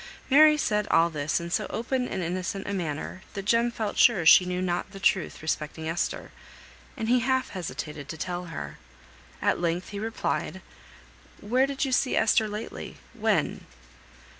[0.31, 4.25] Mary said all this in so open and innocent a manner, that Jem felt sure
[4.25, 6.31] she knew not the truth respecting Esther,
[6.97, 8.79] and he half hesitated to tell her.
[9.43, 10.63] At length he replied,
[11.39, 12.97] "Where did you see Esther lately?
[13.13, 13.67] When?